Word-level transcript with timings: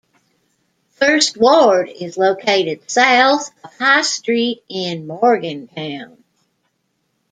First 0.93 1.37
Ward 1.37 1.87
is 1.87 2.17
located 2.17 2.89
south 2.89 3.51
of 3.63 3.77
High 3.77 4.01
Street 4.01 4.63
in 4.67 5.05
Morgantown. 5.05 6.17